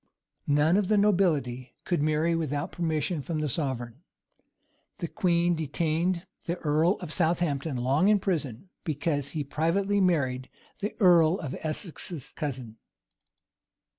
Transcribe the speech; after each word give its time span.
None 0.47 0.77
of 0.77 0.87
the 0.87 0.97
nobility 0.97 1.75
could 1.83 2.01
marry 2.01 2.33
without 2.33 2.71
permission 2.71 3.21
from 3.21 3.37
the 3.37 3.47
sovereign. 3.47 4.01
The 4.97 5.07
queen 5.07 5.53
detained 5.53 6.25
the 6.45 6.57
earl 6.57 6.93
of 7.01 7.13
Southampton 7.13 7.77
long 7.77 8.07
in 8.07 8.17
prison, 8.17 8.69
because 8.83 9.27
he 9.33 9.43
privately 9.43 10.01
married 10.01 10.49
the 10.79 10.95
earl 10.99 11.35
of 11.39 11.53
Essex's 11.61 12.31
cousin. 12.31 12.77